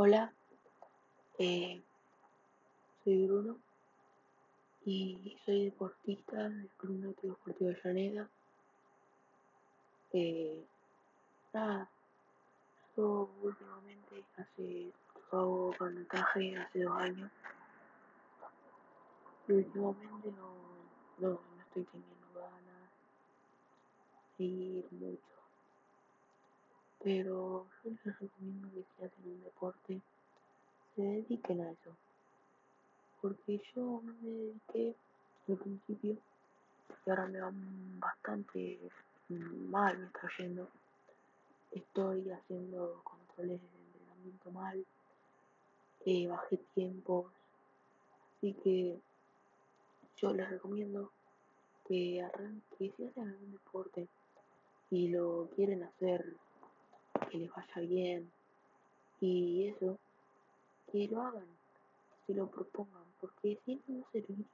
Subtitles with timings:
[0.00, 0.32] Hola,
[1.40, 1.82] eh,
[3.02, 3.58] soy Bruno
[4.84, 8.30] y soy deportista del Club Náutico Deportivo de Llaneda.
[10.12, 10.64] Eh,
[11.52, 11.90] nada,
[12.96, 14.92] yo últimamente hace,
[15.32, 17.32] hago canotaje hace dos años
[19.48, 20.54] y últimamente no,
[21.18, 22.90] no, no estoy teniendo ganas
[24.38, 25.37] de ir mucho.
[27.02, 30.00] Pero yo les recomiendo que si hacen un deporte,
[30.96, 31.96] se dediquen a eso.
[33.20, 34.94] Porque yo me dediqué
[35.48, 36.16] al principio
[37.06, 37.52] y ahora me va
[37.98, 38.78] bastante
[39.28, 40.68] mal, me está yendo.
[41.72, 44.84] Estoy haciendo controles de entrenamiento mal,
[46.06, 47.26] eh, bajé tiempos,
[48.36, 48.98] así que
[50.16, 51.12] yo les recomiendo
[51.86, 54.08] que arranquen, si hacen algún deporte
[54.90, 56.34] y lo quieren hacer,
[57.28, 58.30] que les vaya bien
[59.20, 59.98] y eso,
[60.90, 61.46] que lo hagan,
[62.26, 64.46] que se lo propongan, porque si no, no serviría.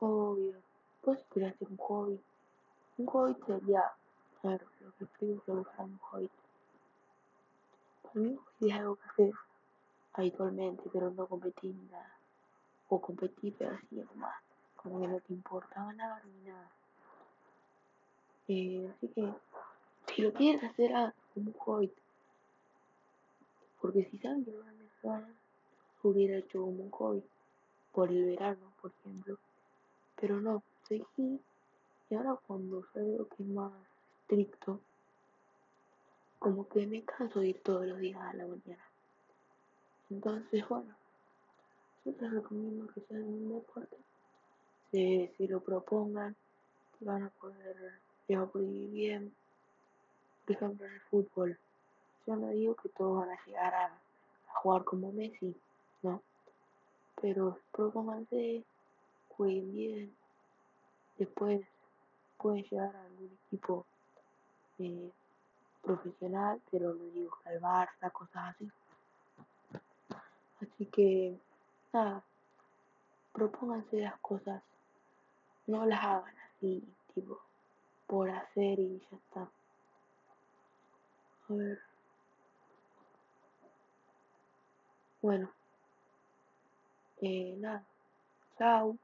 [0.00, 0.62] Obvio,
[1.30, 2.20] quería hacer un hobby.
[2.98, 3.92] Un hobby sería,
[4.42, 6.30] ver, lo que explico que un hobby.
[8.02, 9.32] Para mí es algo que hacer
[10.14, 12.18] habitualmente, pero no competir ni nada.
[12.88, 14.34] O competir, pero así nomás.
[14.76, 16.70] Como que no te importa ganar ni nada.
[18.48, 19.32] Eh, así que,
[20.18, 21.92] si lo quieren hacer, hagan como un hobby.
[23.80, 24.58] Porque si saben que no
[25.04, 25.28] van a
[26.02, 27.22] hubiera hecho como un hobby.
[27.92, 29.38] Por el verano, por ejemplo.
[30.20, 31.40] Pero no, seguí.
[32.10, 33.72] Y ahora cuando yo veo que es más
[34.22, 34.80] estricto,
[36.40, 38.90] como que me canso de ir todos los días a la mañana.
[40.10, 40.96] Entonces, bueno,
[42.04, 43.96] yo les recomiendo que sean un deporte,
[44.90, 46.34] se lo propongan,
[46.98, 49.32] que van a poder, les va a bien.
[50.48, 51.58] Por ejemplo, en el fútbol,
[52.26, 55.54] yo no digo que todos van a llegar a, a jugar como Messi,
[56.00, 56.22] no.
[57.20, 58.64] Pero propónganse,
[59.28, 60.16] jueguen bien,
[61.18, 61.60] después
[62.38, 63.84] pueden llegar a algún equipo
[64.78, 65.10] eh,
[65.82, 68.70] profesional, pero no digo que al Barça, cosas así.
[70.62, 71.38] Así que,
[71.92, 72.22] nada,
[73.34, 74.62] propónganse las cosas,
[75.66, 76.82] no las hagan así,
[77.14, 77.38] tipo,
[78.06, 79.48] por hacer y ya está.
[81.48, 81.78] Ver.
[85.22, 85.54] Bueno,
[87.22, 87.86] eh, nada,
[88.58, 88.98] chao.